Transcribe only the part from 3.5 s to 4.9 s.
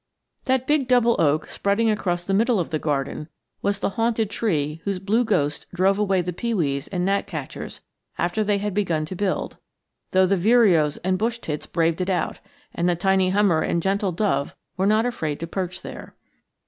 was the haunted tree